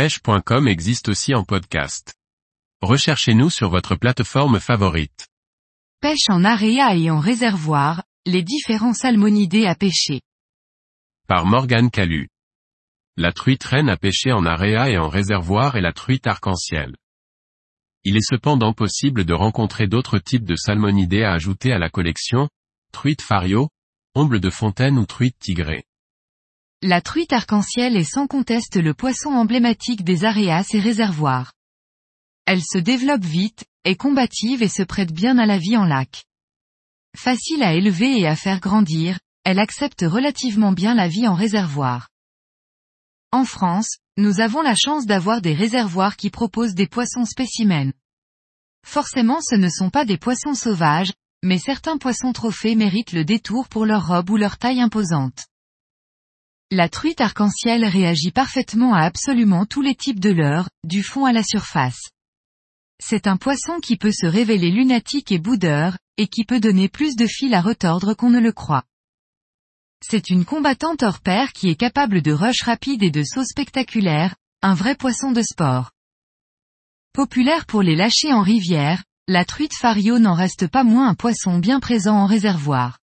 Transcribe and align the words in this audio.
pêche.com 0.00 0.66
existe 0.66 1.10
aussi 1.10 1.34
en 1.34 1.44
podcast. 1.44 2.14
Recherchez-nous 2.80 3.50
sur 3.50 3.68
votre 3.68 3.96
plateforme 3.96 4.58
favorite. 4.58 5.28
Pêche 6.00 6.30
en 6.30 6.42
area 6.42 6.96
et 6.96 7.10
en 7.10 7.20
réservoir, 7.20 8.02
les 8.24 8.42
différents 8.42 8.94
salmonidés 8.94 9.66
à 9.66 9.74
pêcher. 9.74 10.22
Par 11.28 11.44
Morgane 11.44 11.90
Calu. 11.90 12.30
La 13.18 13.32
truite 13.32 13.62
reine 13.62 13.90
à 13.90 13.98
pêcher 13.98 14.32
en 14.32 14.46
area 14.46 14.88
et 14.88 14.96
en 14.96 15.10
réservoir 15.10 15.76
est 15.76 15.82
la 15.82 15.92
truite 15.92 16.26
arc-en-ciel. 16.26 16.96
Il 18.02 18.16
est 18.16 18.26
cependant 18.26 18.72
possible 18.72 19.26
de 19.26 19.34
rencontrer 19.34 19.86
d'autres 19.86 20.18
types 20.18 20.46
de 20.46 20.56
salmonidés 20.56 21.24
à 21.24 21.32
ajouter 21.32 21.74
à 21.74 21.78
la 21.78 21.90
collection, 21.90 22.48
truite 22.90 23.20
fario, 23.20 23.68
omble 24.14 24.40
de 24.40 24.48
fontaine 24.48 24.96
ou 24.96 25.04
truite 25.04 25.36
tigrée. 25.38 25.84
La 26.82 27.02
truite 27.02 27.34
arc-en-ciel 27.34 27.94
est 27.94 28.10
sans 28.10 28.26
conteste 28.26 28.76
le 28.76 28.94
poisson 28.94 29.28
emblématique 29.34 30.02
des 30.02 30.24
aréas 30.24 30.64
et 30.72 30.80
réservoirs. 30.80 31.52
Elle 32.46 32.62
se 32.62 32.78
développe 32.78 33.22
vite, 33.22 33.66
est 33.84 33.96
combative 33.96 34.62
et 34.62 34.68
se 34.68 34.82
prête 34.82 35.12
bien 35.12 35.36
à 35.36 35.44
la 35.44 35.58
vie 35.58 35.76
en 35.76 35.84
lac. 35.84 36.24
Facile 37.14 37.62
à 37.62 37.74
élever 37.74 38.18
et 38.18 38.26
à 38.26 38.34
faire 38.34 38.60
grandir, 38.60 39.18
elle 39.44 39.58
accepte 39.58 40.06
relativement 40.08 40.72
bien 40.72 40.94
la 40.94 41.06
vie 41.06 41.28
en 41.28 41.34
réservoir. 41.34 42.08
En 43.30 43.44
France, 43.44 43.98
nous 44.16 44.40
avons 44.40 44.62
la 44.62 44.74
chance 44.74 45.04
d'avoir 45.04 45.42
des 45.42 45.52
réservoirs 45.52 46.16
qui 46.16 46.30
proposent 46.30 46.74
des 46.74 46.86
poissons 46.86 47.26
spécimens. 47.26 47.92
Forcément 48.86 49.42
ce 49.42 49.54
ne 49.54 49.68
sont 49.68 49.90
pas 49.90 50.06
des 50.06 50.16
poissons 50.16 50.54
sauvages, 50.54 51.12
mais 51.42 51.58
certains 51.58 51.98
poissons 51.98 52.32
trophées 52.32 52.74
méritent 52.74 53.12
le 53.12 53.26
détour 53.26 53.68
pour 53.68 53.84
leur 53.84 54.06
robe 54.06 54.30
ou 54.30 54.38
leur 54.38 54.56
taille 54.56 54.80
imposante. 54.80 55.49
La 56.72 56.88
truite 56.88 57.20
arc-en-ciel 57.20 57.84
réagit 57.84 58.30
parfaitement 58.30 58.94
à 58.94 59.00
absolument 59.00 59.66
tous 59.66 59.82
les 59.82 59.96
types 59.96 60.20
de 60.20 60.30
leurres, 60.30 60.68
du 60.84 61.02
fond 61.02 61.24
à 61.24 61.32
la 61.32 61.42
surface. 61.42 62.10
C'est 63.02 63.26
un 63.26 63.36
poisson 63.36 63.80
qui 63.80 63.96
peut 63.96 64.12
se 64.12 64.26
révéler 64.26 64.70
lunatique 64.70 65.32
et 65.32 65.40
boudeur, 65.40 65.98
et 66.16 66.28
qui 66.28 66.44
peut 66.44 66.60
donner 66.60 66.88
plus 66.88 67.16
de 67.16 67.26
fil 67.26 67.54
à 67.54 67.60
retordre 67.60 68.14
qu'on 68.14 68.30
ne 68.30 68.38
le 68.38 68.52
croit. 68.52 68.84
C'est 70.00 70.30
une 70.30 70.44
combattante 70.44 71.02
hors 71.02 71.18
pair 71.18 71.52
qui 71.52 71.70
est 71.70 71.76
capable 71.76 72.22
de 72.22 72.30
rush 72.30 72.62
rapide 72.62 73.02
et 73.02 73.10
de 73.10 73.24
sauts 73.24 73.44
spectaculaires, 73.44 74.36
un 74.62 74.74
vrai 74.74 74.94
poisson 74.94 75.32
de 75.32 75.42
sport. 75.42 75.90
Populaire 77.12 77.66
pour 77.66 77.82
les 77.82 77.96
lâcher 77.96 78.32
en 78.32 78.42
rivière, 78.42 79.02
la 79.26 79.44
truite 79.44 79.74
fario 79.74 80.20
n'en 80.20 80.34
reste 80.34 80.68
pas 80.68 80.84
moins 80.84 81.08
un 81.08 81.14
poisson 81.14 81.58
bien 81.58 81.80
présent 81.80 82.16
en 82.16 82.26
réservoir. 82.26 83.00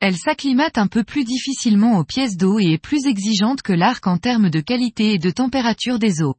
Elle 0.00 0.16
s'acclimate 0.16 0.78
un 0.78 0.86
peu 0.86 1.04
plus 1.04 1.24
difficilement 1.24 1.98
aux 1.98 2.04
pièces 2.04 2.38
d'eau 2.38 2.58
et 2.58 2.72
est 2.72 2.78
plus 2.78 3.06
exigeante 3.06 3.60
que 3.60 3.74
l'arc 3.74 4.06
en 4.06 4.16
termes 4.16 4.48
de 4.48 4.60
qualité 4.60 5.12
et 5.12 5.18
de 5.18 5.30
température 5.30 5.98
des 5.98 6.22
eaux. 6.22 6.36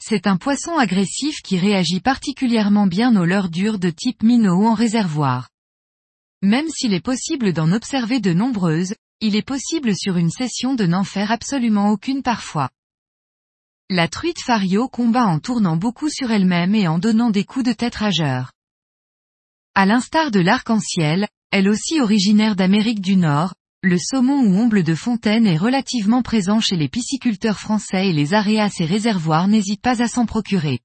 C'est 0.00 0.26
un 0.26 0.36
poisson 0.36 0.76
agressif 0.76 1.36
qui 1.42 1.56
réagit 1.56 2.00
particulièrement 2.00 2.88
bien 2.88 3.14
aux 3.14 3.24
leurres 3.24 3.48
dures 3.50 3.78
de 3.78 3.90
type 3.90 4.24
minnow 4.24 4.66
en 4.66 4.74
réservoir. 4.74 5.50
Même 6.42 6.68
s'il 6.68 6.92
est 6.92 7.00
possible 7.00 7.52
d'en 7.52 7.70
observer 7.70 8.18
de 8.18 8.32
nombreuses, 8.32 8.94
il 9.20 9.36
est 9.36 9.46
possible 9.46 9.94
sur 9.94 10.16
une 10.16 10.30
session 10.30 10.74
de 10.74 10.84
n'en 10.84 11.04
faire 11.04 11.30
absolument 11.30 11.90
aucune 11.90 12.24
parfois. 12.24 12.70
La 13.88 14.08
truite 14.08 14.40
fario 14.40 14.88
combat 14.88 15.26
en 15.26 15.38
tournant 15.38 15.76
beaucoup 15.76 16.08
sur 16.08 16.32
elle-même 16.32 16.74
et 16.74 16.88
en 16.88 16.98
donnant 16.98 17.30
des 17.30 17.44
coups 17.44 17.66
de 17.66 17.72
tête 17.72 17.94
rageurs. 17.94 18.50
À 19.76 19.86
l'instar 19.86 20.32
de 20.32 20.40
l'arc-en-ciel, 20.40 21.28
elle 21.52 21.68
aussi 21.68 22.00
originaire 22.00 22.56
d'Amérique 22.56 23.02
du 23.02 23.14
Nord, 23.14 23.54
le 23.82 23.98
saumon 23.98 24.40
ou 24.40 24.56
omble 24.58 24.82
de 24.82 24.94
fontaine 24.94 25.46
est 25.46 25.58
relativement 25.58 26.22
présent 26.22 26.60
chez 26.60 26.76
les 26.76 26.88
pisciculteurs 26.88 27.58
français 27.58 28.08
et 28.08 28.12
les 28.14 28.32
aréas 28.32 28.72
et 28.78 28.86
réservoirs 28.86 29.48
n'hésitent 29.48 29.82
pas 29.82 30.02
à 30.02 30.08
s'en 30.08 30.24
procurer. 30.24 30.80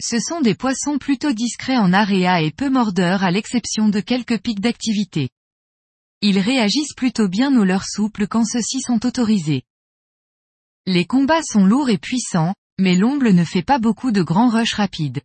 Ce 0.00 0.20
sont 0.20 0.40
des 0.40 0.54
poissons 0.54 0.98
plutôt 0.98 1.32
discrets 1.32 1.78
en 1.78 1.92
aréa 1.92 2.42
et 2.42 2.52
peu 2.52 2.70
mordeurs 2.70 3.24
à 3.24 3.32
l'exception 3.32 3.88
de 3.88 3.98
quelques 3.98 4.40
pics 4.40 4.60
d'activité. 4.60 5.30
Ils 6.22 6.38
réagissent 6.38 6.94
plutôt 6.94 7.28
bien 7.28 7.54
aux 7.58 7.64
leurs 7.64 7.86
souples 7.86 8.28
quand 8.28 8.44
ceux-ci 8.44 8.80
sont 8.80 9.04
autorisés. 9.04 9.64
Les 10.86 11.06
combats 11.06 11.42
sont 11.42 11.64
lourds 11.64 11.90
et 11.90 11.98
puissants, 11.98 12.54
mais 12.78 12.94
l'omble 12.94 13.32
ne 13.32 13.44
fait 13.44 13.62
pas 13.62 13.80
beaucoup 13.80 14.12
de 14.12 14.22
grands 14.22 14.48
rushs 14.48 14.74
rapides. 14.74 15.22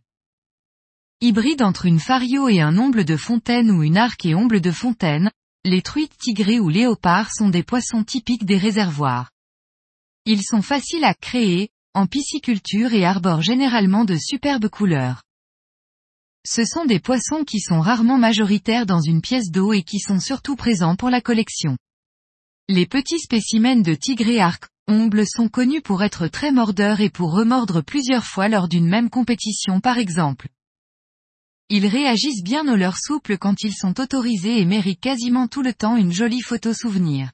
Hybride 1.22 1.62
entre 1.62 1.86
une 1.86 1.98
fario 1.98 2.46
et 2.46 2.60
un 2.60 2.76
omble 2.76 3.06
de 3.06 3.16
fontaine 3.16 3.70
ou 3.70 3.82
une 3.82 3.96
arc 3.96 4.26
et 4.26 4.34
omble 4.34 4.60
de 4.60 4.70
fontaine, 4.70 5.30
les 5.64 5.80
truites 5.80 6.14
tigrées 6.18 6.60
ou 6.60 6.68
léopards 6.68 7.32
sont 7.32 7.48
des 7.48 7.62
poissons 7.62 8.04
typiques 8.04 8.44
des 8.44 8.58
réservoirs. 8.58 9.30
Ils 10.26 10.42
sont 10.42 10.60
faciles 10.60 11.04
à 11.04 11.14
créer, 11.14 11.70
en 11.94 12.06
pisciculture 12.06 12.92
et 12.92 13.06
arborent 13.06 13.40
généralement 13.40 14.04
de 14.04 14.16
superbes 14.16 14.68
couleurs. 14.68 15.22
Ce 16.44 16.66
sont 16.66 16.84
des 16.84 17.00
poissons 17.00 17.44
qui 17.44 17.60
sont 17.60 17.80
rarement 17.80 18.18
majoritaires 18.18 18.84
dans 18.84 19.00
une 19.00 19.22
pièce 19.22 19.50
d'eau 19.50 19.72
et 19.72 19.84
qui 19.84 20.00
sont 20.00 20.20
surtout 20.20 20.54
présents 20.54 20.96
pour 20.96 21.08
la 21.08 21.22
collection. 21.22 21.78
Les 22.68 22.84
petits 22.84 23.20
spécimens 23.20 23.80
de 23.80 23.94
tigré 23.94 24.38
arc, 24.38 24.68
omble 24.86 25.26
sont 25.26 25.48
connus 25.48 25.80
pour 25.80 26.02
être 26.02 26.28
très 26.28 26.52
mordeurs 26.52 27.00
et 27.00 27.08
pour 27.08 27.32
remordre 27.32 27.80
plusieurs 27.80 28.26
fois 28.26 28.48
lors 28.48 28.68
d'une 28.68 28.86
même 28.86 29.08
compétition 29.08 29.80
par 29.80 29.96
exemple. 29.96 30.48
Ils 31.68 31.86
réagissent 31.86 32.44
bien 32.44 32.68
aux 32.72 32.76
leurs 32.76 32.96
souples 32.96 33.38
quand 33.38 33.64
ils 33.64 33.74
sont 33.74 34.00
autorisés 34.00 34.60
et 34.60 34.64
méritent 34.64 35.00
quasiment 35.00 35.48
tout 35.48 35.62
le 35.62 35.74
temps 35.74 35.96
une 35.96 36.12
jolie 36.12 36.40
photo 36.40 36.72
souvenir. 36.72 37.32